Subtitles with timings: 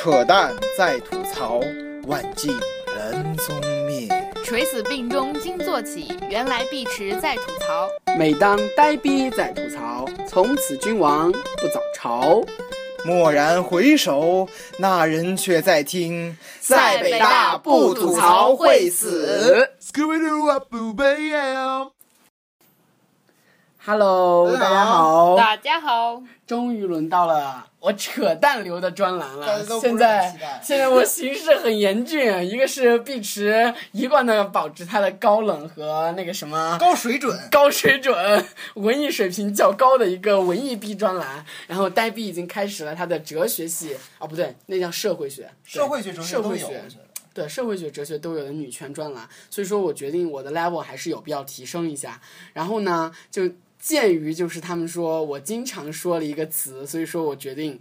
[0.00, 1.58] 扯淡在吐槽，
[2.06, 2.56] 万径
[2.94, 4.08] 人踪灭。
[4.44, 7.88] 垂死病中惊坐起，原来碧池在吐槽。
[8.16, 12.40] 每当呆逼在吐槽，从此君王不早朝。
[13.06, 14.48] 蓦然回首，
[14.78, 19.68] 那人却在听，在北大不吐槽会死。
[23.84, 29.64] Hello，大家好，大家好，终于轮到了我扯淡流的专栏了。
[29.80, 37.38] 现在现在我形势很严峻，一个是碧池一贯的保持它的高冷和那个什么高水准。
[37.50, 38.44] 高水准、
[38.74, 46.70] 文艺水平较高的一个文艺逼专栏，然后呆逼已经开始了他的哲学系，哦不对，那叫社会学，社会学、哲学都有，
[47.32, 52.20] 对社会学、哲学都有的女权专栏，所以说我决定我的 level 还是有必要提升一下。
[52.52, 53.48] 然后呢，就
[53.78, 57.80] 鉴于就是他们说我经常说了一个词，所以说我决定。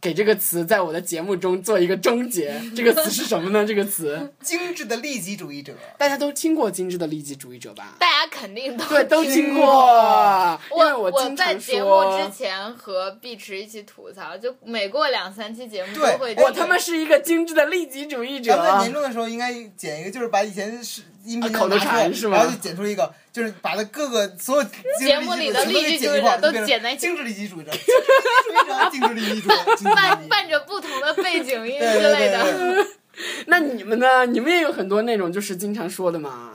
[0.00, 2.60] 给这个词在我的节目中做一个终结。
[2.74, 3.64] 这个词是什么呢？
[3.64, 5.72] 这个词 精致的利己主义者。
[5.96, 7.94] 大家都听过精致的利己主义者吧？
[8.00, 10.60] 大家肯定都对，都听过。
[10.76, 16.34] 因为我经常在节目之前和碧池一起吐槽，就每过两三期节目都会。
[16.34, 18.64] 我他妈是一个精致的利己主义者咱。
[18.64, 32.86] 们在年终的时候应该剪一个，就是把以前是音频啊口头拿出是吗然后就剪出一一个，就是把它各个所有节目里的利己主义者都剪在精致利己主义者，精致利己主义者，精致利己主义者，精致利伴伴着不同的背景音对之类的。
[33.46, 34.24] 那你们呢？
[34.24, 36.51] 你们也有很多那种就是经常说的嘛。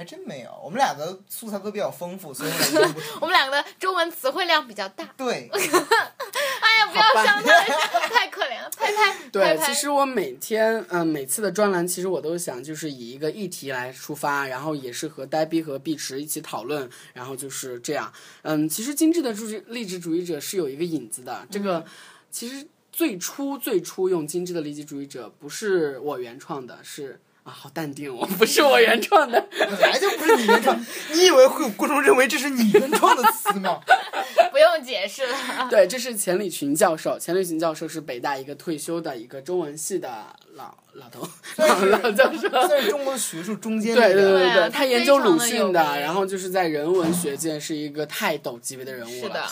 [0.00, 5.04] 还真没有，我们俩的素材都比较丰富，所以我们俩不 我们两个的中文词汇量比较大。
[5.14, 7.52] 对， 哎呀，不要伤他，
[8.08, 9.14] 太可怜了，拍拍。
[9.30, 18.10] 对拍，拍其实我每天，嗯、每次的专栏，其实我都想就是以一个议题来出发，然后也是和呆逼和碧池一起讨论，然后就是这样。
[18.40, 21.84] 嗯，其实精致的主义励志主义者是有一个影子的，这个
[22.30, 27.20] 其实最初最初用精致的利己主义者不是我原创的，是。
[27.50, 33.80] 啊，好淡定哦，不是我原创的，本来就不是你原创，你以为会有观众认为这是你原创的词吗？
[34.52, 35.36] 不用解释了。
[35.68, 37.18] 对，这是钱理群教授。
[37.18, 40.08] 钱理群教授是北大一个退休的一个中文系的
[40.54, 42.48] 老老头， 老老教授。
[42.48, 44.38] 算是中国学术中间对对那个。
[44.38, 49.28] 对啊对，他研究鲁迅的，然后就是在人文学界是一个泰斗级别的人物了。
[49.28, 49.44] 是的，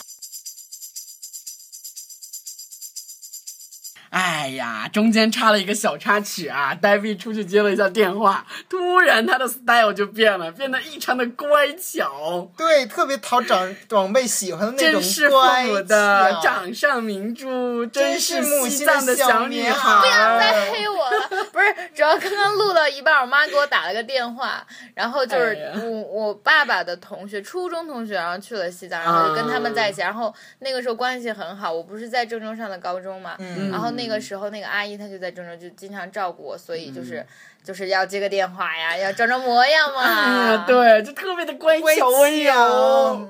[4.11, 12.51] 哎呀，中间插了一个小插曲啊，呆逼出去接了一下电话，突然他的 style 就变了，变得异常的乖巧。
[12.57, 20.01] 对，特别讨长长辈喜欢的那种真是父乖母的巧掌上明珠，真是是母西亲的小女孩孩。
[20.01, 21.45] 不要再黑我了。
[21.53, 31.73] 不是，主要刚刚录到一半，我妈给我打了个电话，然后就是哎我我爸爸的同学，初中同学，然后去了西藏，然后就跟他们在一起，然后那个时候关系很好。
[31.73, 37.27] 我不是在郑州上的高中嘛，嗯然后那个时候那个阿姨她就在郑州，就经常照顾我，所以就是。
[37.61, 40.57] 就是要接个电话呀，要装装模样嘛。
[40.65, 43.29] 对，就特别的乖乖巧温柔。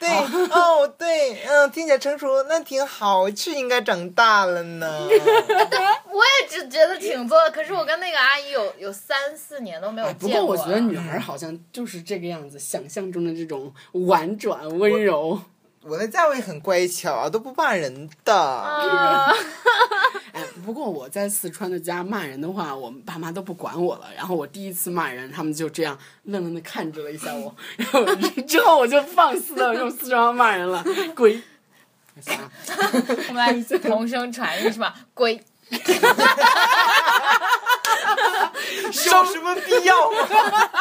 [0.00, 0.08] 对
[0.50, 5.06] 哦，对，嗯，听起来成熟，那挺好，是应该长大了呢。
[5.06, 10.56] 我也只觉得挺多的，可是我跟那个阿姨有有三四年都没有哎，不见过了。
[10.56, 15.40] 过我觉得女孩好像就是这个样子，想象中的这种婉转温柔。
[15.84, 19.34] 我在家我也很乖巧啊，都不骂人的。
[20.64, 24.06] 不过我在四川的家骂人的话，我爸妈都不管我了。
[24.16, 28.04] 然后我第一次骂人，他们就这样愣愣的看着了一下我， 然后
[28.46, 30.84] 之后我就放肆的用四川话骂人了，
[31.16, 31.40] 鬼。
[32.20, 32.32] 啥？
[33.28, 34.94] 我们来同声传译是吧？
[35.14, 35.42] 鬼。
[38.92, 40.28] 有什么必要吗？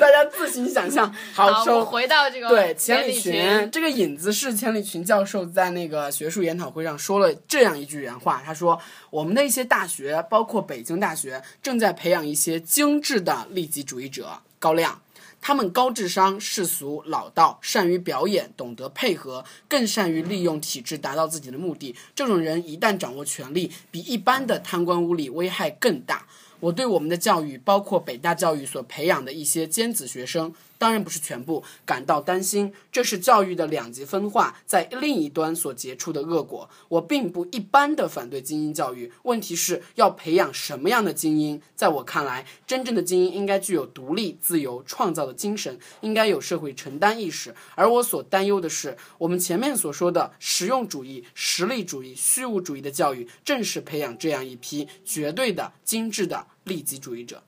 [0.00, 1.14] 大家自行想象。
[1.34, 8.80] 好，我回到这个对，千千里群，群这个引子是千里群教授在那个学术研讨会上说了这样一句原话，他说
[9.10, 15.00] ：“我们的一些大学，包括北京大学，正在培养一些精致的利己主义者，高亮。”
[15.40, 21.96] 他们高智商、世俗、老道，善于表演，懂得配合，更善于利用体制达到自己的目的。
[22.14, 26.26] 这种人一旦掌握权力，比一般的贪官污吏危害更大。
[26.60, 32.72] 我对我们的教育，包括北大教育所培养的一些尖子学生，当然不是全部，感到担心。
[32.92, 36.68] 这是教育的两极分化在另一端所结出的恶果。
[36.88, 41.60] 我并不一般的反对精英教育，问题是要培养什么样的精英？
[41.74, 47.54] 在我看来，真正的精英应该具有独立、自由、创造的精神，应该有社会承担意识。
[47.74, 57.42] 而我所担忧的是，我们前面所说的实用主义、实力主义、虚无主义的教育，正是培养这样一批绝对的、精致的利己主义者。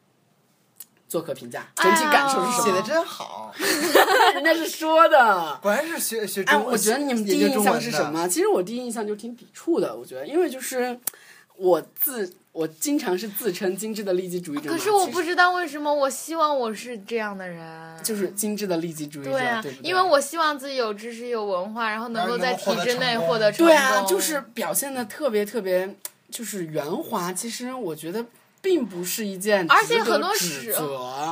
[1.08, 2.80] 做客评价，整体感受是什么写的？
[2.80, 3.52] 真好，
[4.32, 5.58] 人家是说的。
[5.60, 6.64] 果然是学学哎，中。
[6.64, 8.02] 我觉得你们第一印象是什？
[8.10, 8.26] 么？
[8.26, 9.94] 其实我第一印象就挺抵触的。
[9.94, 10.98] 我觉得，因为就是
[11.56, 18.02] 我自我经常是自称精致的利己主义者，可是我不知道为什么，我希望我是这样的人。
[18.02, 19.80] 就是精致的利己主义者，对啊对对？
[19.82, 23.66] 因为我希望自己有知识、有文化，然后能够在体制内获得成功。
[23.66, 25.94] 对啊，就是表现的特别特别
[26.30, 27.30] 就是圆滑。
[27.34, 28.24] 其实我觉得
[28.62, 30.72] 并不是一件而且很多时，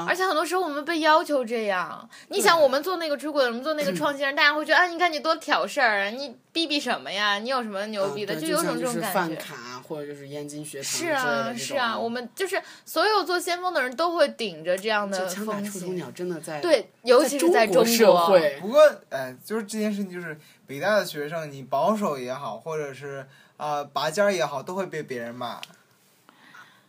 [0.06, 2.06] 而且很多时候我们被要求这样。
[2.28, 7.38] 你想，我们做那个出轨，我们做那个 创新人，大家会觉得，啊，你看你多挑事儿啊，你逼逼什么呀？
[7.38, 8.34] 你有什么牛逼的？
[8.34, 9.36] 嗯对有种像就是饭这种感觉。
[9.36, 15.72] 饭卡或者就是燕京学堂是之类的啊，这是啊，种我们就是所有做先锋的人都会顶着这样的风险。
[15.72, 18.80] 出头鸟真的在对，尤其是在中国社国，会，不过，
[19.10, 20.36] 哎，就是这件事情，就是
[20.66, 23.24] 北大的学生，你保守也好，或者是
[23.56, 25.60] 啊、呃拔尖儿也好，都会被别人骂。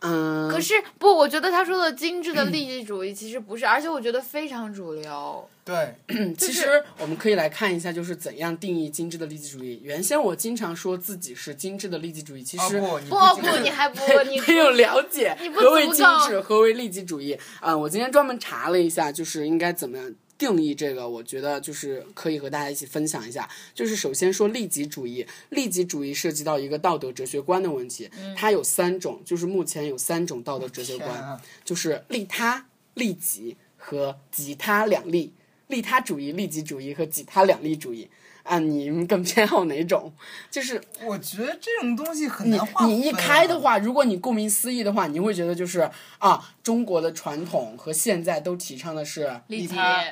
[0.02, 5.48] 嗯，可是不，我觉得他说的精致的利己主义其实不是，而且我觉得非常主流。
[5.64, 5.94] 对，
[6.36, 9.80] 其实我们可以来看一下，就是怎样定义精致的利己主义。
[9.84, 23.48] 原先我经常说自己是精致的利己主义，其实啊不，不不，你还不你没有了解何为精致，何为利己主义啊、我今天专门查了一下，就是应该怎么样定义这个，我觉得就是可以和大家一起分享一下。
[23.72, 35.32] 就是首先说利己主义，利己主义涉及到一个道德哲学观的问题，它有三种，就是目前有三种道德哲学观，啊就是利他、利己和己他两利。
[35.68, 38.06] 利他主义、利己主义和己他两利主义，
[38.42, 40.12] 啊，你们更偏好哪种？
[40.50, 42.92] 就是我觉得这种东西很你难划分、啊。
[42.92, 50.04] 你一开的，话，如果你顾名思义的话，你会觉得就是啊，中国的传统和现在都提倡的是利己他。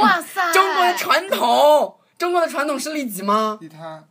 [0.00, 0.52] 哇塞！
[0.52, 3.58] 中国的传统，中国的传统是利己吗？
[3.60, 4.04] 利他，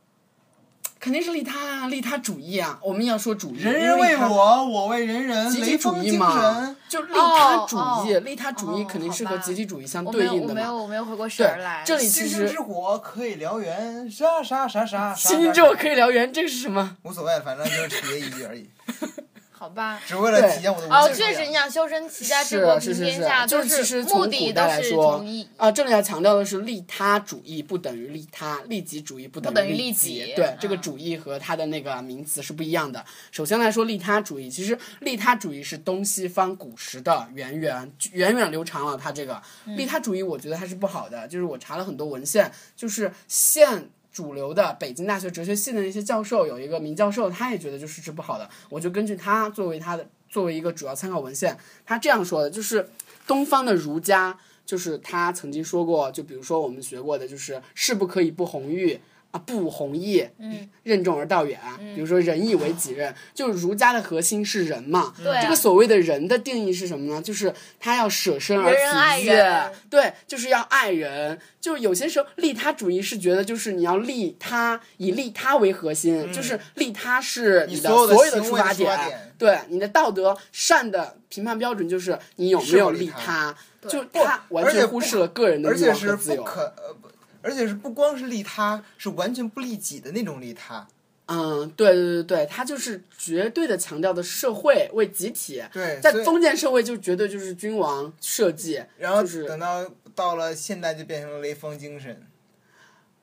[0.99, 2.77] 肯定是利他啊，利他主义啊。
[2.83, 10.73] 我们要说主义，人人为我，我为人人，集体主义嘛神。，就利他主义，哦利他主义哦肯定是和集体主义相对应的我没有，嘛。
[10.73, 15.15] 我没有回过神来。，这里其星星之火可以燎原，啥啥啥啥。
[15.15, 16.97] 星星之火可以燎原，这个是什么？
[17.03, 18.69] 无所谓，反正就是体验一句而已，
[19.61, 20.01] 好吧。
[20.07, 25.25] 只为了体验我的无哦，知确实，你想修身齐家治是国平是是是天下，，就是其实从目的古代都是来说。
[25.57, 33.05] 啊，这里要强调的是利他主义不等于利他，利己主义不等于利利己对，这个嗯主义和它的那个名词是不一样的。
[33.31, 38.97] 首先来说，利他主义，其实利他主义是东西方古时的源远源远流长了。
[38.97, 41.27] 它这个嗯利他主义，我觉得它是不好的。
[41.27, 43.91] 就是我查了很多文献，就是现。
[44.11, 48.49] 主流的北京大学哲学系的那些教授，有一个名教授，他也觉得就是治不好的。
[48.69, 52.89] 我就根据他作为他的作为一个主要参考文献，他这样说的，就是
[53.25, 58.99] 东方的儒家，就是他曾经说过，就比如说我们学过的，就是士不可以不弘毅
[59.31, 61.59] 啊，不弘毅，嗯，任重而道远。
[61.95, 65.13] 比如说仁义为己任，就是儒家的核心是仁嘛。
[65.23, 67.21] 对啊这个所谓的人的定义是什么呢？
[67.21, 71.39] 就是他要舍身而人人爱体人对，就是要爱人。
[71.59, 83.55] 就有些时候利他主义是觉得就是你要利他，以利他为核心，就是利他是你的所有的出发点对你的道德善的评判标准就是你有没有利利他，
[83.87, 86.43] 就他完全忽视了个人的欲而且是望和自由。
[86.43, 87.07] 不可呃不，
[87.41, 90.87] 而且是不光是利他，是完全不利己的那种利他。
[91.27, 95.63] 嗯，对对对对，他就是绝对的强调的社会为集体。
[95.71, 102.27] 在对在封建社会就绝对就是君王设计，然后就是等到到了现代，就变成了雷锋精神。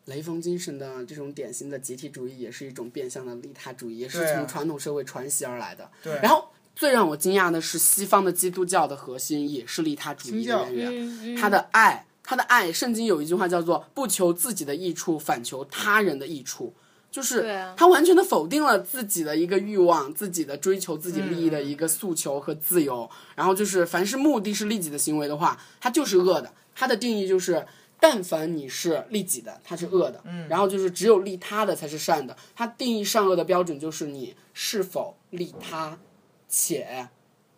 [0.07, 5.91] 雷锋精神的这种典型的集体主义，也是一种变相的利他主义，也是从传统社会传袭而来的。
[6.03, 10.89] 对然后最让我惊讶的是，西方的基督教的核心也是利他主义的渊源。
[10.89, 16.75] 嗯嗯他的爱，他的爱，圣经有一句话叫做“不求自己的益处，反求他人的益处”，
[17.11, 23.09] 就是他完全的否定了自己的一个欲望、自己的追求、自己利益的一个诉求和自由。
[23.35, 26.53] 然后就是，凡是目的是利己的行为的话，它就是恶的。
[26.75, 27.67] 它的定义就是，
[27.99, 30.21] 但凡你是利己的，它是恶的。
[30.27, 30.47] 嗯。
[30.49, 32.37] 然后就是只有利他的才是善的。
[32.55, 35.99] 它定义善恶的标准就是你是否利他，
[36.47, 37.09] 且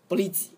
[0.06, 0.50] 不利己。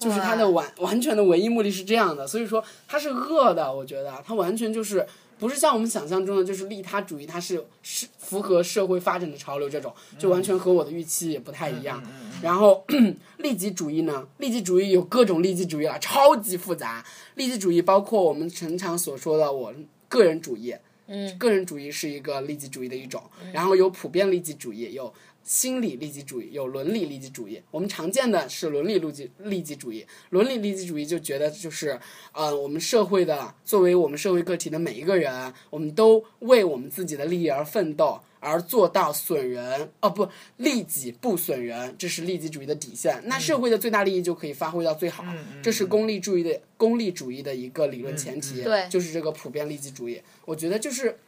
[0.00, 3.72] 就是他的完 完全的唯一目的是这样的，所以说他是恶的。
[3.72, 5.06] 我觉得他完全就是
[5.38, 12.02] 不是像我们想象中的，就是利他主义，他是是符合社会发展的潮流这种，就完全和我的预期也不太一样。
[12.42, 12.84] 然后
[13.38, 17.04] 利己主义呢，利己主义有各种利己主义啊，超级复杂。
[17.34, 19.72] 利己主义包括我们常常所说的我
[20.08, 20.74] 个人主义，
[21.12, 23.20] 嗯，个人主义是一个利己主义的一种，
[23.52, 25.12] 然后有普遍利己主义，有
[25.42, 27.60] 心理利己主义，有伦理利己主义。
[27.72, 31.98] 我们常见的是伦理利己利己主义，伦理利己主义就觉得就是，
[32.32, 38.20] 呃，我们社会的作为我们社会个体的每一个人，我们都为我们自己的利益而奋斗。
[38.40, 43.22] 而做到损人哦不利己不损人，这是利己主义的底线。
[43.26, 45.24] 那社会的最大利益就可以发挥到最好，
[45.62, 50.20] 这是功利主义的功利主义的一个理论前提，对就是这个普遍利己主义。
[50.46, 51.18] 我觉得就是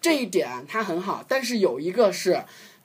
[0.00, 2.42] 这一点它很好，但是有一个是，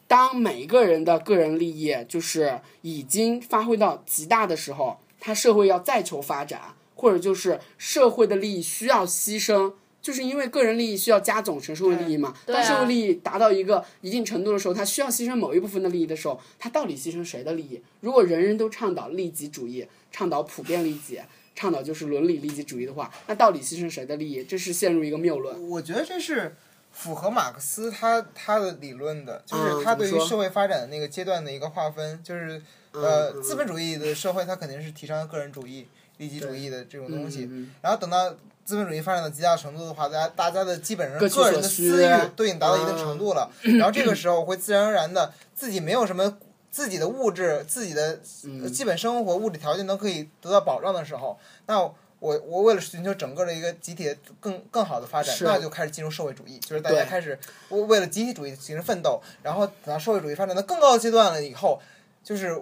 [0.07, 9.73] 当每一个人的个人利益就是已经发挥到极大的时候，他社会要再求发展，或者就是社会的利益需要牺牲。
[10.07, 17.81] 就是因为个人利益需要加总成社会利益嘛，当社会利益达到一个一定程度的时候，他需要牺牲某一部分的利益的时候，他到底牺牲谁的利益？
[17.99, 21.19] 如果人人都倡导利己主义，倡导普遍利己，
[21.53, 24.45] 倡导就是伦理利己主义的话，那到底牺牲谁的利益？
[24.45, 25.69] 这是陷入一个谬论。
[25.69, 26.55] 我觉得这是
[26.93, 32.61] 符合马克思他他的理论的，就是嗯他对于社会发展的那个阶段的一个划分，就是
[32.93, 35.85] 呃资本主义的社会，他肯定是提倡个人主义、
[36.15, 37.49] 利己主义的这种东西。
[37.51, 38.33] 嗯然后等到
[38.67, 46.37] 资本主义发展到极大程度的话，大家大家的基本上个人的私欲都已经达到一定程度了， 然后这个时候会自然而然的自己没有什么。
[46.69, 48.19] 自己的物质、自己的
[48.61, 61.81] 呃基本生活物质条件都可以得到保障的时候，那我我为了寻求整个的一个集体的更更好的发展，那就开始进入社会主义，就是大家开始为为了集体主义进行奋斗，然后等到社会主义发展到更高的阶段了以后，
[62.23, 62.61] 就是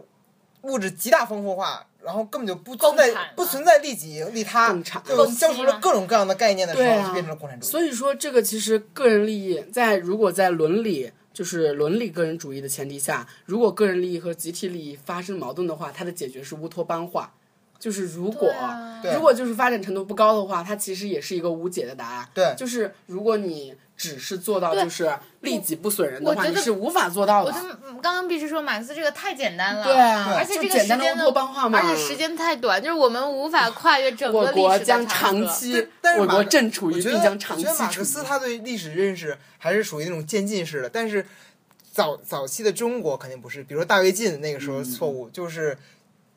[0.61, 7.69] 物质极大丰富化，然后根本就不存在不存在利己利他共产，就消除了各种各样的概念的时候，就变成了共产主义。
[7.69, 17.33] 所以说，这个其实个人利益在如果在伦理就是伦理个人主义的前提下，如果个人利益和集体利益发生矛盾的话，它的解决是乌托邦化。
[17.79, 18.91] 就是如果、啊。
[19.13, 22.27] 如果就是发展程度不高的话，它其实也是一个无解的答案。
[22.33, 22.55] 对。
[22.57, 27.51] 就是如果你只是做到就是利己不损人的话，我觉得你是无法做到的。
[27.51, 27.61] 我觉。
[27.67, 35.45] 得嗯刚刚必须说马克思这个太简单了，对啊，而且这个简单的时间乌托邦化嘛，而且时间太短，就是我们无法跨越整个历史我国将长河。
[35.45, 41.25] 长期，但是我国马克正处于我觉得并将长期我觉得马克思他对历史认识还是属于那种渐进式的，但是
[41.91, 45.77] 早早期的中国肯定不是，比如说大跃进那个时候错误，就是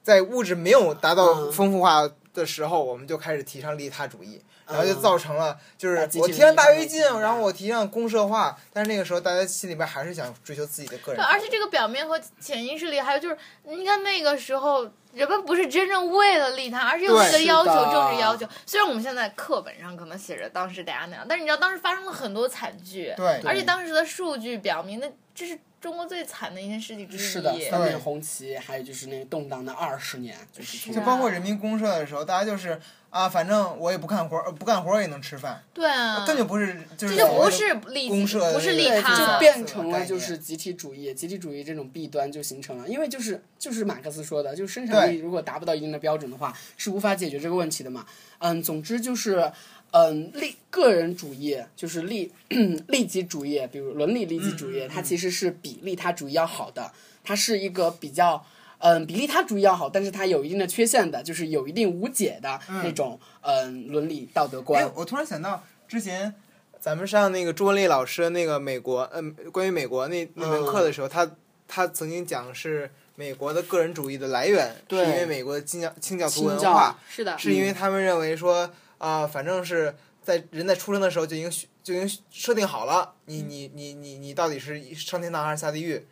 [0.09, 4.43] 在物质没有达到嗯丰富化的时候，我们就开始提倡利他主义。
[4.71, 11.25] 然后就造成了，就是我提倡大跃进然后我提倡公社化，但是那个时候大家心里边还是想追求自己的个人对，。
[11.25, 18.47] 而且这个表面和潜意识里还有就是，你看那个时候人们不是真正为了利他，而是有一个要求，政治要求。
[18.67, 27.19] 虽然我们现在课本上可能写着当时大家那样，但是你知道当时发生了很多惨剧，对，而且当时的数据表明，那这是中国最惨的一件事情之一。
[27.19, 48.07] 是的，三面红旗，还有就是那个动荡的二十年，就是是就包括人民公社的时候，大家就是啊，反正我也不干活不干活儿也能吃饭，对啊，根本就不是，就是这就不是利，公社不是利，他他，就变成了就是集体主义，集体主义这种弊端就形成了，因为就是就是马克思说的，就是生产力如果达不到一定的标准的话，是无法解决这个问题的嘛。
[48.39, 49.51] 嗯，总之就是。
[49.91, 52.31] 嗯，利个人主义就是利
[52.89, 56.93] 利己主义，比如伦理利己主义，嗯它其实是比利他主义要好的，
[57.25, 58.45] 它是一个比较
[58.79, 64.91] 嗯比利他主义要好，但是它有一定的缺陷的，就是有一定无解的那种嗯伦理道德观哎，。
[64.95, 66.35] 我突然想到之前
[66.81, 71.29] 咱们上那个朱文丽老师那个美国，嗯、关于美国那那门课的时候，他
[71.67, 81.51] 他曾经讲是美国的个人主义的来源，是因为美国的清教清教徒文化，是的，是因为他们认为说啊、反正是在人在出生的时候就已经
[81.83, 86.05] 就已经设定好了，你你你你你到底是上天堂还是下地狱，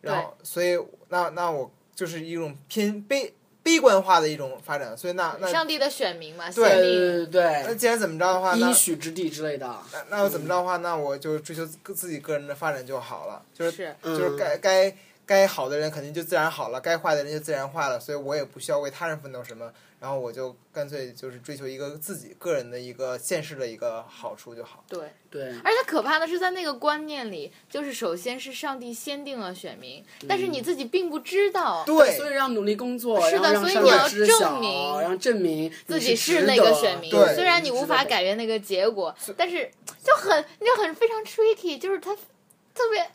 [0.00, 3.34] 然后所以那那我就是一种偏悲
[3.64, 6.80] 悲观化的一种发展，所以那那上帝的选民嘛，对对。
[6.82, 9.66] 对对那既然怎么着的话，对，那应许之地之类的。
[9.92, 24.84] 那那要怎么着的话，那我就追求自自己个人的发展就好了，就是是就是嗯该该该好的人肯定就自然好了，该坏的人就自然坏了，所以我也不需要为他人奋斗什么，然后我就干脆就是追求一个自己个人的一个现实的一个好处就好。
[24.88, 31.82] 对，对，而且可怕的是，在那个观念里，就是首先是上帝先定了选民，但是你自己并不知道。
[31.84, 32.16] 对。
[32.16, 39.68] 所以要努力工作，是的所以你要证明然后证明自己是那个选民，对虽然你无法改变那个结果，但是
[40.04, 43.10] 就很就很非常 tricky，就是他特别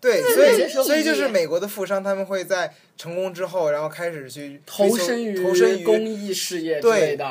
[0.00, 7.24] 对，所以所以就是美国的富商他们会在成功之后，然后开始去投身于投身公益事业之对类的。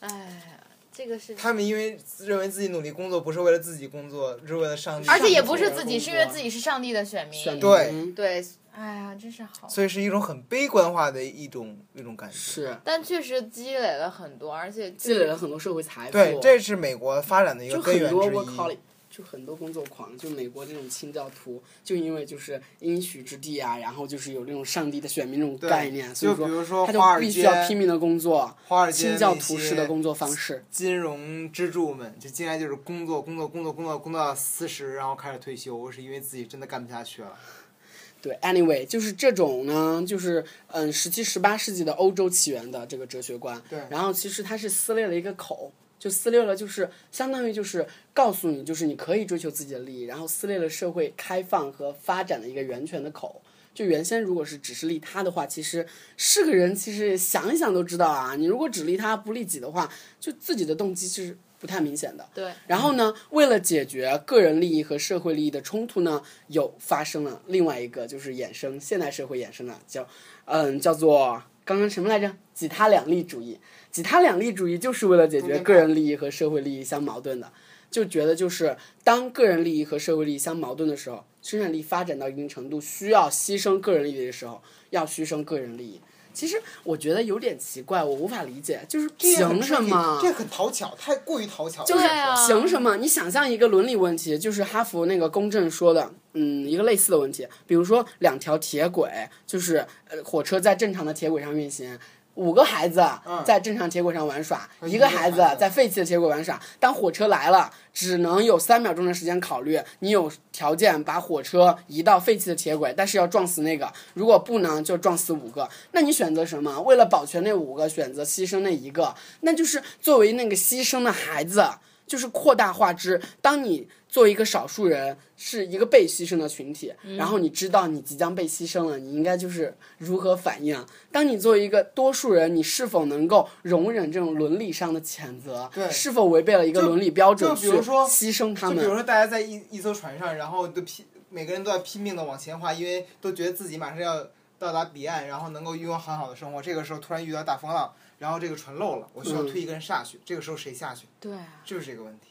[0.00, 0.42] 哎呀，
[0.90, 7.38] 这个是，他们因为认为自己努力工作不是为了自己工作，是为了上帝，而且也不是自己，是因为自己是上帝的选民。
[7.38, 9.68] 选民对对，哎呀，真是好。
[9.68, 12.36] 所以是一种很悲观化的一种一种感觉。
[12.36, 18.78] 是但确实积累了很多，而且积累了很多社会财富，对，这是美国发展的一个根源之一。
[19.18, 30.64] 就很多工作狂，就美国这种清教徒，就因为就是应许之地啊，然后就是有这种上帝的选民这种概念，所以就比如说他就必须要拼命的工作，华尔街清教徒式的工作方式。
[30.70, 37.36] 金融支柱们就进来就是工作工作工作工作工作到四十，然后开始退休，是因为自己真的干不下去了。
[38.22, 43.60] 对，anyway，就是这种呢，就是嗯，十七、十八世纪的欧洲起源的这个哲学观。
[43.68, 53.42] 对然后其实它是撕裂了一个口，就撕裂了，就是相当于就是告诉你，就是你可以追求自己的利益，然后撕裂了社会开放和发展的一个源泉的口。
[53.74, 55.86] 就原先如果是只是利他的话，其实
[56.16, 59.88] 是个人其实想一想都知道啊，你如果只利他不利己的话，
[60.18, 62.28] 就自己的动机是不太明显的。
[62.34, 70.08] 对，然后呢，为了解决个人利益和社会利益的冲突呢，又发生了另外一个就是衍生现代社会衍生的叫，
[70.46, 72.34] 嗯，叫做刚刚什么来着？
[72.52, 73.60] 几他两利主义。
[73.90, 77.50] 几他两利主义就是为了解决个人利益和社会利益相矛盾的，
[77.90, 86.00] 就觉得就是当个人利益和社会利益相矛盾的时候，生产力发展到一定程度需要牺牲个人利益的时候，要牺牲个人利益。
[86.34, 90.20] 其实我觉得有点奇怪，我无法理解，就是凭什么？
[90.22, 91.82] 这很讨巧，太过于讨巧。
[91.82, 92.06] 就是
[92.46, 92.96] 凭什么？
[92.98, 99.10] 你想象一个伦理问题，就是哈佛那个公正说的，嗯，一个类似的问题，比如说两条铁轨，
[99.48, 101.98] 就是呃火车在正常的铁轨上运行。
[102.38, 103.04] 五个孩子
[103.44, 106.58] 在正常铁轨上玩耍，一个孩子在废弃的铁轨玩耍。
[106.78, 115.68] 当火车来了，只能有三秒钟的时间考虑，你有条件把火车移到废弃的铁轨，但是要撞死那个，如果不能就撞死五个。
[115.90, 116.80] 那你选择什么？
[116.82, 121.64] 为了保全那五个，选择牺牲那一个，那就是作为那个牺牲的孩子。
[122.08, 123.20] 就是扩大化之。
[123.40, 130.84] 当你作为一个少数人，是一个被牺牲的群体，然后你知道你即将被牺牲了，你应该就是如何反应？
[131.12, 135.70] 当你作为一个多数人，你是否能够容忍这种伦理上的谴责？
[135.72, 138.76] 对是否违背了一个伦理标准就去比如说牺牲他们？
[138.76, 144.26] 就比如说，大家在一一艘船上，然后都拼，每个人都在拼命的往前划，因为都觉得自己马上要
[144.58, 146.62] 到达彼岸，然后能够拥有很好的生活。
[146.62, 150.18] 这个时候突然遇到大风浪，然后这个船漏了，我需要嗯推一个人下去。
[150.24, 151.06] 这个时候谁下去？
[151.20, 152.28] 对啊，就是这个问题。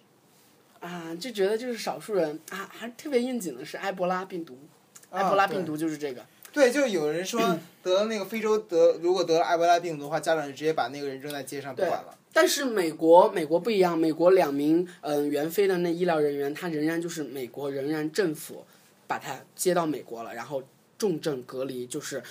[0.79, 4.57] 啊，就觉得就是少数人啊，还特别应景的是埃博拉病毒，
[5.11, 6.25] 埃啊博拉病毒就是这个。
[6.53, 12.17] 对，就有人说 得了那个非洲得，如果得了埃博拉病毒的话，家长就直接把那个人扔在街上不管了。
[12.33, 18.65] 但是美国美国不一样，美国两名嗯、呃援非的那医疗人员，他仍然就是美国仍然政府
[19.07, 20.61] 把他接到美国了，然后
[20.97, 22.21] 重症隔离，就是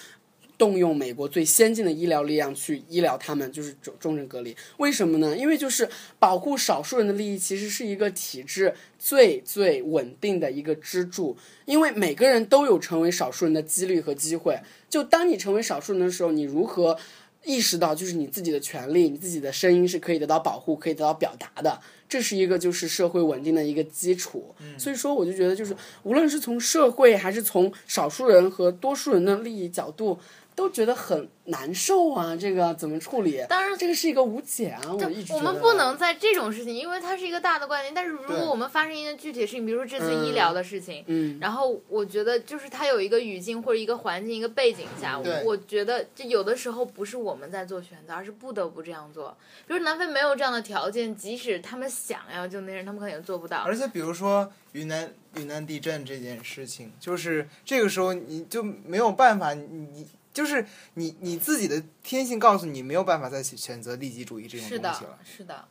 [0.58, 4.56] 动用美国最先进的医疗力量去医疗他们，就是重重症隔离。
[4.78, 5.36] 为什么呢？
[5.36, 5.88] 因为就是
[6.18, 11.36] 保护少数人的利益，其实是一个体制最最稳定的一个支柱。
[11.64, 14.58] 因为每个人都有成为少数人的几率和机会。
[14.88, 16.98] 就当你成为少数人的时候，你如何？
[17.44, 24.52] 意识到就是你自己的权利，你自己的声音是可以得到保护，可以得到表达的，这是一个就是社会稳定的一个基础。
[24.76, 30.18] 所以说，我就觉得就是无论是从社会还是从少数人和多数人的利益角度，
[30.56, 32.34] 都觉得很难受啊。
[32.34, 33.40] 这个怎么处理？
[33.48, 34.80] 当然这个是一个无解啊。
[34.92, 37.94] 我一直我们不能在这种事情，因为它是一个大的观念。
[37.94, 49.36] 但是如果我们发生一件具体的事情，比如说这次医疗的事情，嗯然后我觉得就是它有一个语境或者一个环境、一个背景下，对我觉得就有的时候不是我们在做选择，而是不得不这样做。
[49.66, 53.58] 比如南非没有这样的条件，即使他们想要救那些人，他们可能也做不到。
[53.58, 65.64] 而且比如说云南云南地震这件事情，就是这个时候你就没有办法，你你就是你你自己的天性告诉你没有办法再去选择利己主义这种是的东西了。，是的。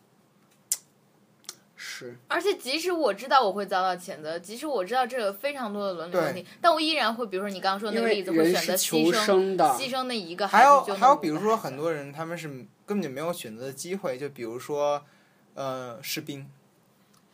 [1.78, 12.48] 是而且即使我知道我会遭到谴责，即使我知道这有非常多的伦理问题，但我依然会，比如说你刚刚说那个例子，会选择求牺牲生的，牺牲那一个还有，还有，比如说很多人他们是
[12.88, 15.06] 根本就没有选择的机会，就比如说
[15.54, 16.50] 呃士兵，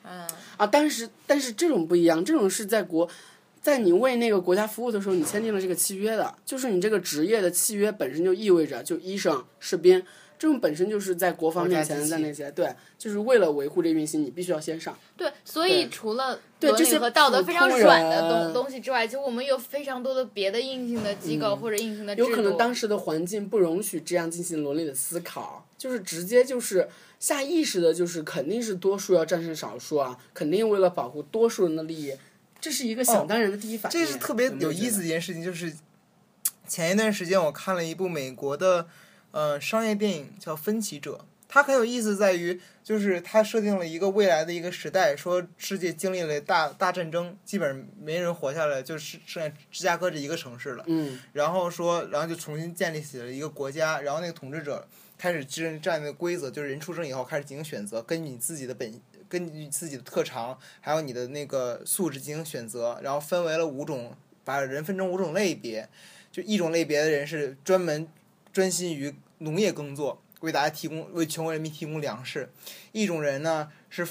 [0.03, 3.07] 嗯，啊，但是但是这种不一样，这种是在国，
[3.61, 10.03] 在你为那个国家服务的时候，你签订了这个契约的，就是你这个职业的契约本身就意味着，就医生、士兵
[10.39, 14.97] 这种本身就是在国防面前国家机器在那些对，就是为了维护这运行，你必须要先上。
[15.15, 22.27] 对，所以除了伦理对这些和道德非常软的东东西之外，其实我们有非常多的别的硬性的机构或者硬性的制度。
[22.27, 32.13] 嗯有可能当时的环境不容许这样进行伦理的思考，就是直接就是下意识的，就是肯定是多数要战胜少数啊，肯定为了保护多数人的利益，
[32.61, 33.99] 这是一个想当然的第一反应。
[33.99, 35.73] 这是特别有意思的一件事情，就是
[36.67, 38.87] 前一段时间我看了一部美国的
[39.31, 41.19] 呃商业电影叫《分歧者》，
[41.49, 50.83] 它很有意思在于，就是它设定了一个未来的一个时代，说世界经历了大大战争，基本上没人活下来，就是剩下芝加哥这一个城市了。
[50.87, 58.89] 嗯然后说，然后就重新建立起了一个国家，然后那个统治者开始制定这样的规则，就是人出生以后开始进行选择，根据你自己的本
[59.31, 64.13] 根据自己的特长，还有你的那个素质进行选择，然后分为了五种，
[64.43, 65.87] 把人分成五种类别。
[66.33, 68.05] 就一种类别的人是专门
[68.51, 72.45] 专心于农业耕作，为大家提供为全国人民提供粮食；
[72.91, 74.05] 一种人呢是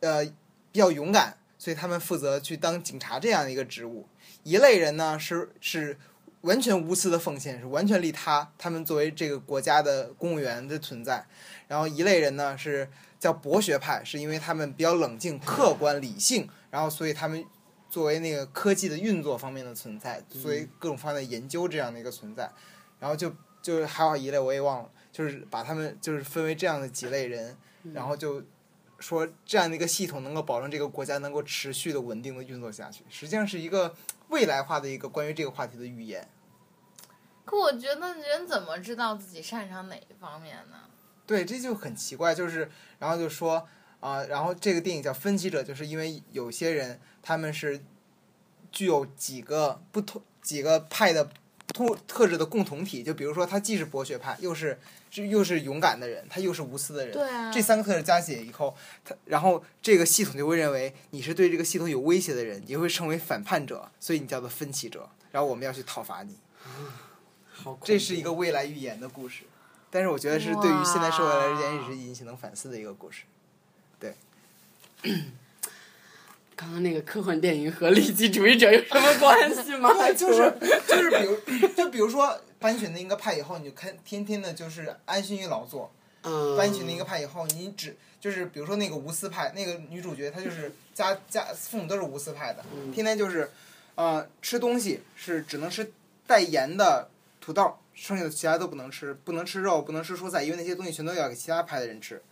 [0.00, 0.24] 呃
[0.72, 4.06] 比较勇敢，所以他们负责去当警察这样的一个职务。
[4.42, 5.98] 一类人呢是是
[6.42, 11.26] 完全无私的奉献，是完全利他，他们作为这个国家的公务员的存在。
[11.68, 12.88] 然后一类人呢是
[13.26, 17.44] 叫博学派，是因为他们比较冷静、客观、理性，然后所以他们
[17.90, 22.48] 作为那个科技的运作方面的存在，作为各种方面的研究这样的一个存在。
[23.00, 27.56] 然后就就是还有一类我也忘了，就是把他们就是分为这样的几类人，
[27.92, 28.42] 然后就
[29.00, 33.94] 说这样的一个系统能够保证这个国家能够持续的稳定的运作下去，实际上是一个
[34.28, 36.28] 未来化的一个关于这个话题的预言。
[37.44, 40.76] 可我觉得人怎么知道自己擅长哪一方面呢？
[41.26, 43.66] 对，这就很奇怪，就是然后就说
[43.98, 47.82] 啊、然后这个电影叫《分歧者》，就是因为有些人他们是
[48.70, 51.28] 具有几个不同几个派的
[51.66, 54.78] 特特质的共同体，就比如说他既是博学派，又是
[55.10, 66.36] 是又是勇敢的人，他又是无私的人，对啊，这三个特质加起来以后，他然后这个系统就会认为你是对这个系统有威胁的人，你会成为反叛者，所以你叫做分歧者，然后我们要去讨伐你。
[67.50, 69.42] 好，这是一个未来预言的故事，
[69.96, 73.22] 但是我觉得是对于现在社会来讲也是引起能反思的一个故事。
[73.98, 74.12] 对
[76.54, 79.90] 刚刚那个科幻电影和利己主义者有什么关系吗？
[79.94, 80.52] 对， 就是
[80.86, 85.90] 就是比如就比如说把你选定一个派以后，你就看天天的就是安心于劳作。
[86.24, 93.50] 嗯，把你选定一个派以后，你只就是比如说那个无私派，那个女主角她就是家家父母都是无私派的，嗯天天就是
[93.94, 95.90] 呃吃东西是只能吃
[96.26, 97.08] 带盐的
[97.40, 102.22] 土豆，剩下的其他都不能吃，不能吃肉，不能吃蔬菜，因为那些东西全都要给其他派的人吃。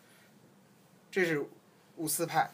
[1.11, 1.45] 这是
[1.97, 2.51] 五四派。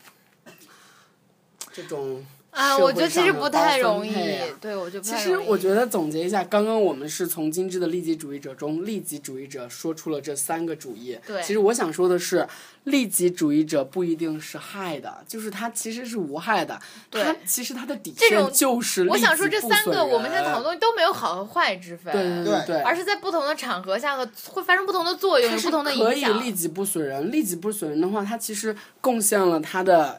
[1.72, 4.12] 这种啊，我觉得其实不太容易
[4.60, 11.18] 对我就不其实我觉得总结一下，刚刚我们是从精致的利己主义者中，利己主义者说出了这三个主义。
[11.26, 12.46] 对其实我想说的是，
[12.84, 16.80] 利己主义者不一定是害的，就是他其实是无害的。
[17.08, 26.44] 对他其实他的底线就是我想说这三个我们现在讨论东西都没有好和坏之分，对对对对，而是在不同的场合下和会发生不同的作用，有不同的可以影响。
[26.44, 30.18] 利己不损人，利己不损人的话，他其实贡献了他的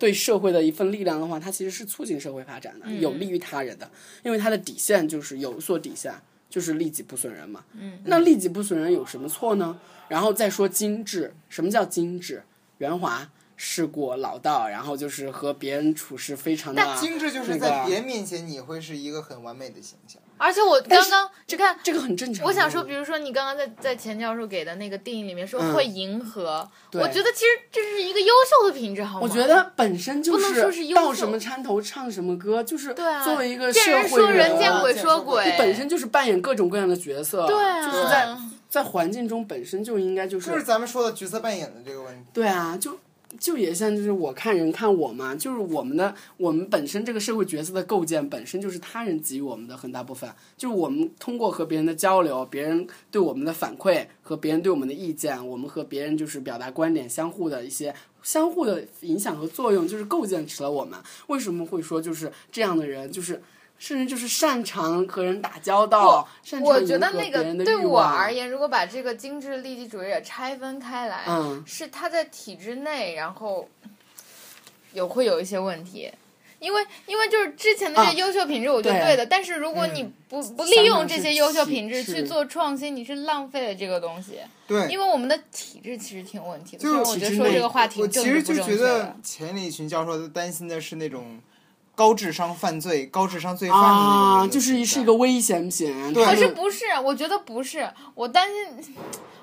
[0.00, 3.88] 对社会的一份力量的话，它其实是促进社会发展的，有利于他人的，
[4.24, 6.12] 因为它的底线就是有所底线，
[6.48, 7.62] 就是利己不损人嘛。
[7.78, 9.78] 嗯，那利己不损人有什么错呢？
[10.08, 12.42] 然后再说精致，什么叫精致？
[12.78, 13.30] 圆滑。
[13.62, 20.18] 世故老道，然后就是和别人处事非常的精致就是在别人面前你会是一个很完美的形象。
[20.38, 22.46] 而且我刚刚你看，这个很正常。
[22.46, 29.20] 我想说，比如说你刚刚在在钱教授给的那个定义里面说嗯会迎合，对我觉得其实这是一个优秀的品质，好吗？
[29.22, 38.34] 我觉得本身就不能说是优秀到什么山头唱什么歌，就是对啊作为一个见社会人说人，见啊鬼说鬼，你本身就是扮演各种各样的角色，对啊，就是在
[38.70, 42.30] 在环境中本身就应该就是就是咱们说的角色扮演的这个问题。
[42.32, 42.98] 对啊，就
[43.38, 60.98] 就也像就是我看人看我嘛，就是我们的我们本身这个社会角色的构建本身就是他人给予我们的很大部分，就是我们通过和别人的交流，别人对我们的反馈和别人对我们的意见，我们和别人就是表达观点，相互的一些相互的影响和作用，就是构建起了我们。
[61.28, 63.40] 为什么会说就是这样的人就是？
[63.80, 73.66] 甚至就是擅长和人打交道，擅长我觉得那个对我而言，如果把这个精致利己主义者拆分开来，嗯是他在体制内，然后
[74.92, 76.10] 有会有一些问题。
[76.58, 79.24] 因为因为就是之前的这啊些优秀品质，我觉得对对的。
[79.24, 84.40] 但是如果你不不利用这些优秀品质去做创新，你是浪费了这个东西。
[84.66, 86.82] 对，因为我们的体制其实挺有问题的。
[86.82, 89.16] 就虽然我觉得说这个话题我其实就觉得的。
[89.24, 91.40] 钱理群教授担心的是那种
[92.00, 96.14] 高智商犯罪、高智商罪犯的那种啊，就是是一个危险品。
[96.14, 96.86] 对可是不是？
[97.04, 97.86] 我觉得不是。
[98.14, 98.94] 我担心，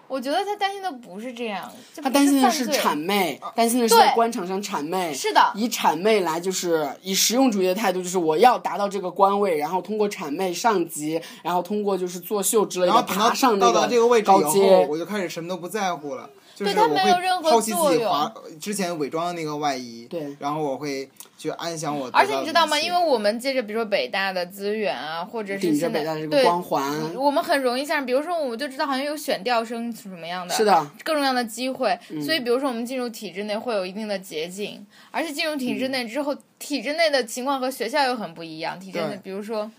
[0.07, 14.87] 我觉得他担心的不是这样，这他担心的是谄媚，担心的是在官场上谄媚，是的以谄媚来就是以实用主义的态度，就是我要达到这个官位，然后通过谄媚上级，然后通过就是作秀之类的然后等到爬上那到达这个位置以后，高阶。
[14.89, 16.27] 我就开始什么都不在乎了。
[16.57, 22.25] 就是对它我会没有任何抛弃自作用己华之前伪装的那个外衣，对然后我会去安享我而。
[22.25, 22.79] 且你知道吗？
[22.79, 38.79] 因为我们借着比如说北大的资源啊，或者是北大这个对光环，我们很容易像比如说我们就知道好像有选调生是什么样的，是的，各种各样的机会，嗯所以比如说我们进入体制内会有一定的捷径，而且进入体制内之后，体制内的情况和学校又很不一样。
[38.79, 39.69] 体制内比如说，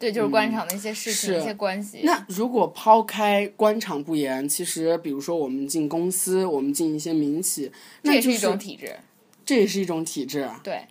[0.00, 2.00] 对，就是官场的一些事情、是一些关系。
[2.04, 8.96] 那如果抛开官场不言，其实比如说我们进公司，我们进一些民企，那就这也是一种体制。
[9.44, 10.48] 这也是一种体制。
[10.62, 10.86] 对，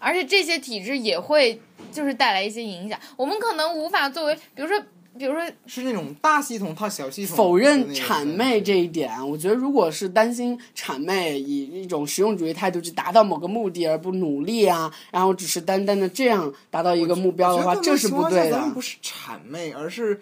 [0.00, 1.60] 而且这些体制也会
[1.92, 2.98] 就是带来一些影响。
[3.16, 4.82] 我们可能无法作为，比如说，
[5.16, 18.60] 比如说，是那种大系统套小系统，否认谄媚这一点，我觉得如果是担心谄媚，以一种实用主义态度去达到某个目的而不努力啊，然后只是单单的这样达到一个目标的话，这是不对的。
[18.74, 20.20] 不是谄媚，而是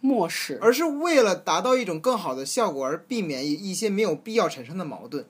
[0.00, 5.24] 漠视，而是为了达到一种更好的效果而避免一些没有必要产生的矛盾。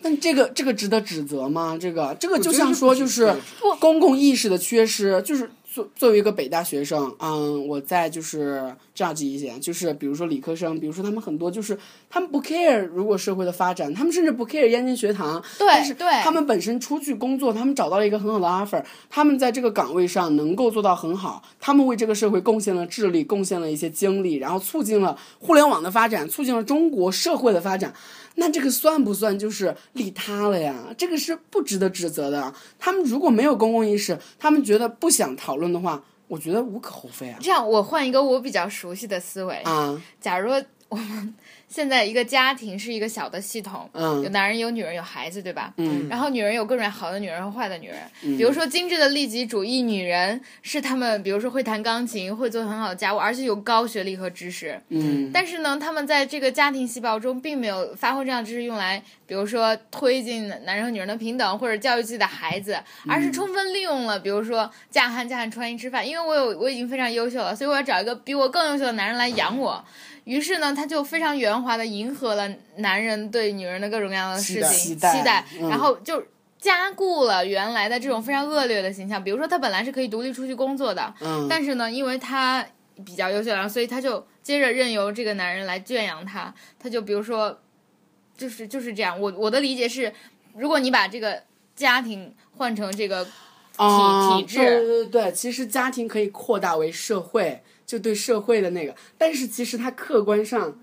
[0.00, 1.78] 但这个这个值得指责吗？
[1.80, 3.36] 这个这个就像说就是
[3.78, 11.78] 公共意识的缺失，就是作作为一个北大学生，嗯，我在就是这样记一些，就是比如说理科生，比如说他们很多就是
[12.10, 27.94] 他们不 care 如果社会的发展，他们甚至不 care 燕京学堂，但是他们本身出去工作，他们找到了一个很好的 offer，他们在这个岗位上能够做到很好，他们为这个社会贡献了智力，贡献了一些精力，然后促进了互联网的发展，促进了中国社会的发展。
[28.36, 30.74] 那这个算不算就是利他了呀？
[30.96, 32.54] 这个是不值得指责的。
[32.78, 36.02] 他们如果没有公共意识，他们觉得不想讨论的话，
[36.32, 37.36] 我觉得无可厚非啊。
[37.42, 40.50] 这样，我换一个我比较熟悉的思维啊，假如
[40.92, 41.34] 我们。
[41.72, 45.72] 现在一个家庭是一个小的系统，嗯，有男人有女人有孩子，对吧？
[45.78, 47.96] 嗯，然后女人有各种好的女人和坏的女人，
[48.36, 62.78] 比如说精致的利己主义女人是她们，比如说会弹钢琴，会做很好的家务，而且有高学历和知识，嗯，但是呢，她们在这个家庭细胞中并没有发挥这样知识用来，比如说推进男人和女人的平等或者教育自己的孩子，
[63.08, 69.82] 而是充分利用了，比如说嫁汉嫁汉穿衣吃饭，因为我有我已经非常优秀了，所以我要找一个比我更优秀的男人来养我。
[70.24, 76.24] 于是呢，他就非常圆滑的迎合了男人对女人的各种各样的事情期待，然后就
[76.60, 79.22] 加固了原来的这种非常恶劣的形象。
[79.22, 81.12] 比如说，他本来是可以独立出去工作的，
[81.50, 82.64] 但是呢，因为他
[83.04, 86.54] 比较优秀，然后所以他就接着任由这个男人来圈养他。
[86.78, 87.58] 他就比如说，
[88.36, 89.18] 就是就是这样。
[89.20, 90.12] 我我的理解是，
[90.54, 91.42] 如果你把这个
[91.74, 93.30] 家庭换成这个体
[94.38, 97.60] 体制，对对对，其实家庭可以扩大为社会。
[97.92, 100.74] 就对社会的那个，但是其实他客观上，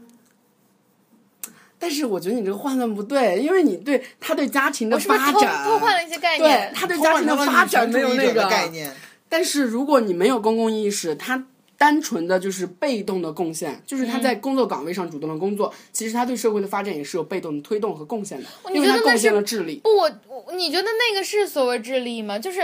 [1.79, 8.95] 但是我觉得你这个换算不对，因为你对他对家庭的发展，偷换了一些概念，对他对家庭的发展没有那个概念。
[9.27, 11.47] 但是如果你没有公共意识，他
[11.79, 19.81] 单纯的就是被动的贡献，就是他在工作岗位上主动的工作，其实他对社会的发展也是有被动的推动和贡献的，因为他贡献了智力。
[19.83, 22.37] 不，我我你觉得那个是所谓智力吗？
[22.37, 22.61] 就是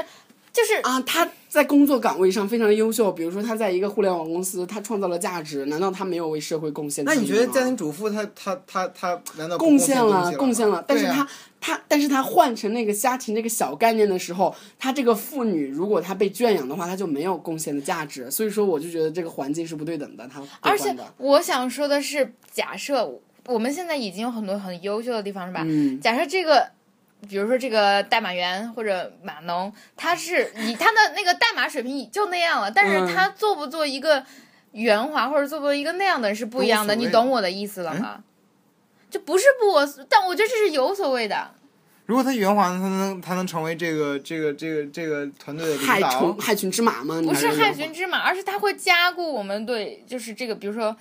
[0.56, 1.30] 就是啊，他。
[1.48, 7.06] 在工作岗位上非常优秀，比如说他在一个互联网公司，他创造了价值，难道他没有为社会贡献？
[7.06, 10.84] 那你觉得家庭主妇他他他他难道贡献了贡献了？
[10.86, 11.26] 但是他
[11.62, 18.30] 他但是他换成那个家庭这个小概念的时候，他这个妇女如果她被圈养的话，她就没有贡献的价值。
[18.30, 20.28] 所以说，我就觉得这个环境是不对等的。
[20.28, 23.10] 他而且我想说的是，假设
[23.46, 25.64] 我们现在已经有很多很优秀的地方，是吧？
[25.66, 25.98] 嗯。
[26.02, 26.75] 假设这个。
[27.28, 34.24] 比如说这个代码员或者码农，他是 以他的那个代码水平就那样了，但是他做不做一个
[34.72, 38.24] 圆滑或者做不做一个那样的人是不一样的，你懂我的意思了吗？
[39.10, 41.52] 就不是不，但我觉得这是有所谓的。
[42.06, 47.22] 如果他圆滑，他能他能成为这个这个这个这个团队的害群害群之马吗？
[47.24, 50.96] 不是害群之马，而是他会加固我们对就是这个，比如说。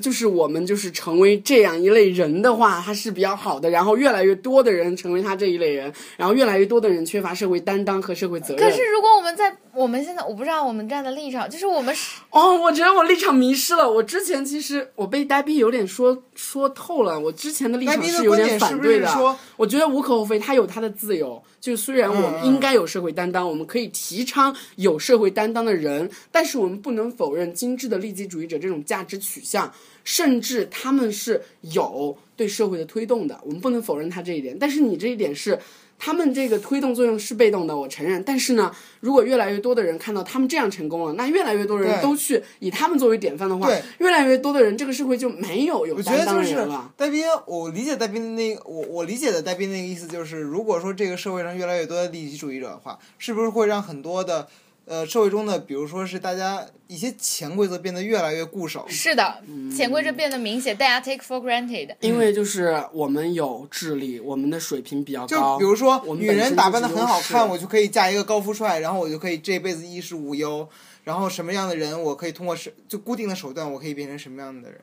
[0.00, 3.68] 就是我们就是成为这样一类人的话，他是比较好的。
[3.70, 8.58] 然后越来越多的人成为他这一类人，然后越来越多的人缺乏社会担当和社会责任。
[8.58, 13.90] 可是如果我们在我们现在，我不知道我们站的立场，就是我们是哦，我觉得我立场迷失了。
[13.90, 17.18] 我之前其实我被呆逼有点说说透了。
[17.18, 19.36] 我之前的立场是有点反对的。
[19.56, 21.42] 我觉得无可厚非，他有他的自由。
[21.62, 29.72] 就虽然我们应该有社会担当，我们可以提倡有社会担当的人，但是我们不能否认精致的利己主义者这种价值取向。
[30.04, 34.56] 甚至他们是有对社会的推动的，我们不能否认他这一点。
[34.58, 35.58] 但是你这一点是，
[35.98, 38.22] 他们这个推动作用是被动的，我承认。
[38.24, 46.92] 但是呢，如果越来越多的人看到他们这样成功了，那越来越多人都去以他们作为典范的话，越来越多的人，这个社会就没有有担当的人了。
[46.96, 54.48] 戴斌，我理解戴斌那我我理解的戴斌那个意思就是，如果说这个社会上越来越多的利己主义者的话，是不是会让很多的？
[54.84, 58.84] 呃，社会中的，比如说是大家一些潜规则变得越来越固守。
[58.88, 59.40] 是的，
[59.74, 61.94] 潜规则变得明显，大家 take for granted。
[62.00, 65.26] 因为就是我们有智力，我们的水平比较高。
[65.26, 70.68] 就比如说，女人打扮的很好看，我就可以嫁一个高富帅，然后我就可以这辈子衣食无忧。
[71.04, 74.80] 然后什么样的人，我可以通过是就固定的手段，我可以变成什么样的人，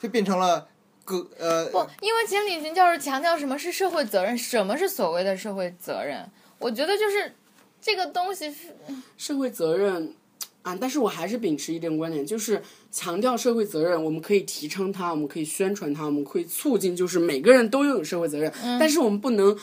[0.00, 0.66] 就变成了
[1.04, 1.66] 个呃。
[1.66, 6.26] 不，因为钱理群教授强调什么是社会责任，什么是所谓的社会责任？
[6.58, 7.34] 我觉得就是。
[7.82, 8.76] 这个东西是
[9.18, 10.14] 社会责任
[10.62, 18.52] 啊，但是我还是秉持一点观点，就是强调社会责任，我们可以提倡它，我们可以宣传它，我们可以促进，就是每个人都拥有社会责任。
[18.78, 19.58] 但是我们不能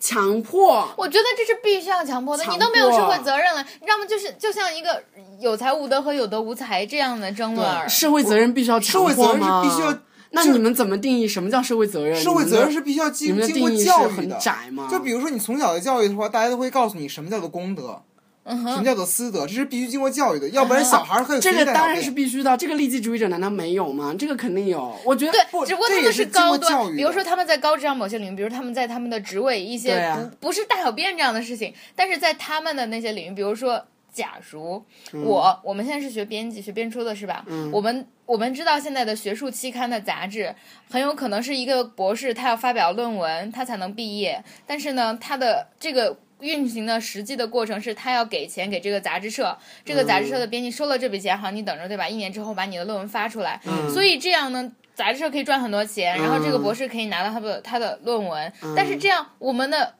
[0.00, 0.92] 强迫。
[0.98, 5.00] 我觉得这是必须要强迫的，强你都没有社会责任了，要么就是就像一个
[5.38, 7.88] 有才无德和有德无才这样的争论。
[7.88, 9.62] 社会责任必须要社会责任强迫吗？
[9.62, 9.98] 是必须要。
[10.34, 12.20] 那你们怎么定义什么叫社会责任？
[12.20, 14.36] 社会责任是必须要经经过教育的。
[14.36, 14.88] 窄吗？
[14.90, 18.02] 就比如说你从小的教育的话，大家都会告诉你什么叫做公德，
[18.44, 24.14] 嗯什么叫做私德，这是必须经过教育的，要不然小孩儿可以这个当然是必须的，这个利己主义者难道没有吗？
[24.18, 24.94] 这个肯定有。
[25.04, 33.82] 我觉得对，只不过他们是经高过教端，育比如说他们在高质量某些领域，比如他们在他们的职位一些不不是大小便这样的事情，但是在他们的那些领域，比如说。
[34.14, 37.44] 假如嗯我我们现在是学编辑学编出的是吧？
[37.70, 40.54] 我们我们知道现在的学术期刊的杂志
[40.88, 52.08] 很有可能是一个博士他要发表论文他才能毕业，但是呢他的这个运行的实际的过程是他要给钱给这个杂志社，这个杂志社的编辑收了这笔钱，好，你等着对吧？
[52.08, 53.60] 一年之后把你的论文发出来，
[53.92, 54.72] 所以这样呢。
[54.96, 59.96] 杂志社可以赚很多钱，然后这个博士可以拿到他的他的论文，但是这样我们的，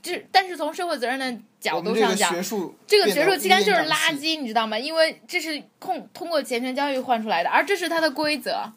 [0.00, 4.78] 就但是从社会责任的角度上讲，学术这个学术期刊就是垃圾，你知道吗？
[4.78, 8.72] 因为这是通通过钱权交易换出来的，而这是它的规则。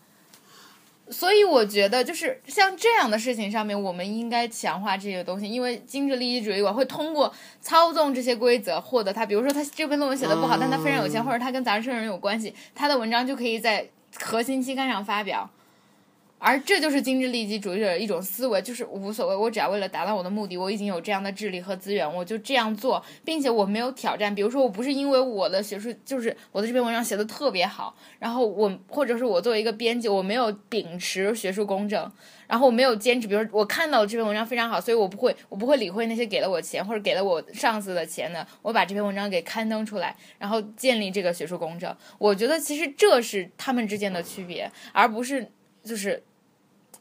[1.10, 13.86] 所以我觉得，就是像这样的事情上面，我们应该强化这些东西，因为精致利益主义我会通过操纵这些规则获得它，比如说他这篇论文写的不好，但他非常有钱，或者他跟杂志社人有关系，他的文章就可以在
[14.18, 15.50] 核心期刊上发表。
[16.46, 24.36] 而这就是精致利己主义者的一种思维，就是无所谓，我只要为了达到我的目的，我已经有这样的智力和资源，我就这样做，并且我没有挑战。
[24.36, 32.12] 比如说，我不是因为我的学术，就是我的这篇文章写的特别好，然后我或者是我作为一个编辑，我没有秉持学术公正，
[32.46, 41.96] 然后我没有坚持，比如说我看到这篇文章非常好，所以我不会，我不会理会那些给了我钱或者给了我上司的钱的，我把这篇文章给刊登出来，然后建立这个学术公正。
[42.18, 45.50] 我觉得其实这是他们之间的区别，而不是
[45.86, 46.22] 就是。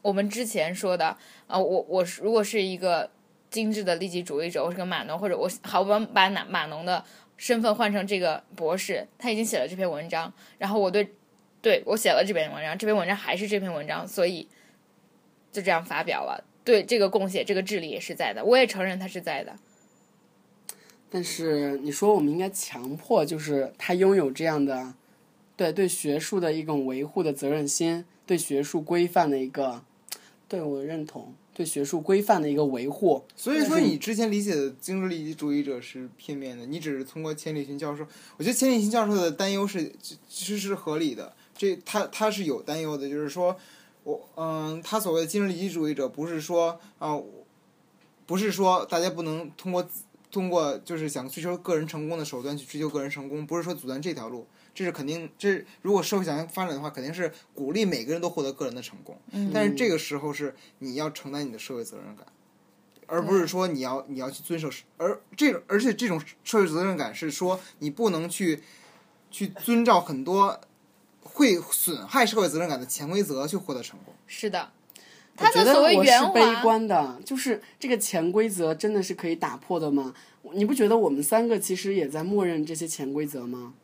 [0.03, 3.09] 我们之前说的，呃，我我如果是一个
[3.49, 7.03] 精致的利己主义者，我是个码农，或者我好把把码码农的
[7.37, 11.13] 身份换成这个博士，他已经写了这篇文章，然后我对
[11.61, 14.47] 对我写了这篇文章，这篇文章还是这篇文章，所以
[15.51, 16.43] 就这样发表了。
[16.65, 19.55] 对这个贡献，这个智力也是在的，我也承认他是在的。
[21.09, 24.93] 但是你说我们应该强迫，就是他拥有这样的，
[25.55, 29.83] 对对学术的一种维护的责任心，对学术规范的一个，
[30.53, 33.23] 对我认同，对学术规范的一个维护。
[33.35, 38.05] 所以说，你之前理解的精神利己主义者是片面的，你只是通过钱理群教授。
[38.37, 39.91] 我觉得钱理群教授的担忧是
[40.29, 43.57] 其实是合理的，这他他是有担忧的，就是说，
[44.03, 47.19] 我嗯，他所谓的精神利己主义者不是说啊、
[48.27, 49.83] 不是说大家不能通过
[50.29, 59.15] 通过就是想追求个人成功的手段去追求个人成功，不是说阻断这条路，这是肯定，这如果社会想要发展的话，肯定是鼓励每个人都获得个人的成功。
[59.53, 62.25] 但是这个时候是你要承担你的社会责任感，
[63.05, 68.63] 而不是说你要你要去遵守，而这种而且这种社会责任感是说你不能去
[69.29, 70.59] 去遵照很多
[71.21, 74.13] 会损害社会责任感的潜规则去获得成功。
[74.25, 74.71] 是的，
[75.37, 80.15] 我觉得他的所谓我是悲，观的，就是这个潜规则真的是可以打破的吗？
[80.53, 83.75] 你不觉得我们三个其实也在默认这些潜规则吗？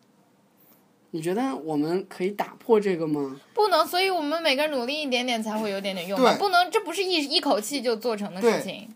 [1.11, 3.39] 你觉得我们可以打破这个吗？
[3.53, 8.93] 不能，所以我们每个人努力一点点才会有点点用不能，这不是一一口气就做成的事情。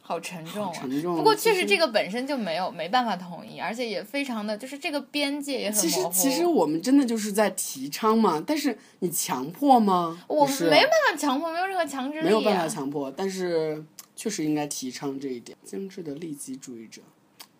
[0.00, 0.72] 好沉重啊！
[0.72, 1.16] 沉重。
[1.16, 6.14] 不过确实这个本身就没有没办法统一，而且也非常的就是这个边界也很其实模糊。
[6.14, 10.18] 其实我们真的就是在提倡嘛，但是你强迫吗？
[10.26, 12.24] 我没办法强迫，没有任何强制力、啊。
[12.24, 13.84] 没有办法强迫，但是
[14.16, 15.58] 确实应该提倡这一点。
[15.62, 17.02] 精致的利己主义者，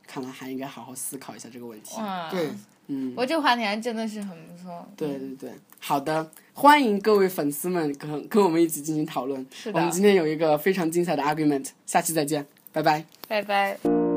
[0.08, 1.94] 看来还应该好好思考一下这个问题。
[1.96, 2.48] 哇，对，
[2.86, 4.88] 嗯，我这个话题还真的是很不错。
[4.96, 9.46] 对对对，好的，欢迎各位粉丝们跟跟我们一起进行讨论。
[9.52, 13.04] 是的我们今天有一个非常精彩的 argument，下期再见，拜拜。
[13.28, 14.07] 拜拜。